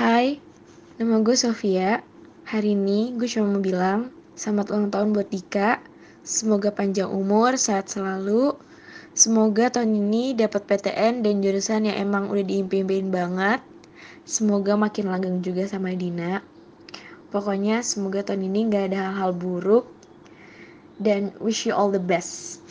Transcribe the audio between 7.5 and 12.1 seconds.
sehat selalu. Semoga tahun ini dapat PTN dan jurusan yang